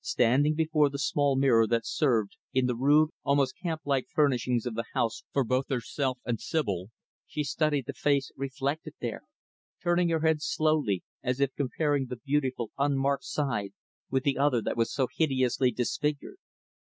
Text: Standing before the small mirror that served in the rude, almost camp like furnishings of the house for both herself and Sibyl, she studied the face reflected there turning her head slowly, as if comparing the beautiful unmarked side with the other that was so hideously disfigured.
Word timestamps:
Standing 0.00 0.54
before 0.54 0.88
the 0.88 0.98
small 0.98 1.36
mirror 1.36 1.66
that 1.66 1.84
served 1.84 2.38
in 2.54 2.64
the 2.64 2.74
rude, 2.74 3.10
almost 3.22 3.54
camp 3.62 3.82
like 3.84 4.06
furnishings 4.14 4.64
of 4.64 4.74
the 4.74 4.86
house 4.94 5.24
for 5.30 5.44
both 5.44 5.68
herself 5.68 6.18
and 6.24 6.40
Sibyl, 6.40 6.88
she 7.26 7.44
studied 7.44 7.84
the 7.84 7.92
face 7.92 8.32
reflected 8.34 8.94
there 9.02 9.24
turning 9.82 10.08
her 10.08 10.20
head 10.20 10.40
slowly, 10.40 11.02
as 11.22 11.38
if 11.38 11.54
comparing 11.54 12.06
the 12.06 12.16
beautiful 12.16 12.70
unmarked 12.78 13.24
side 13.24 13.74
with 14.08 14.22
the 14.22 14.38
other 14.38 14.62
that 14.62 14.78
was 14.78 14.90
so 14.90 15.06
hideously 15.18 15.70
disfigured. 15.70 16.38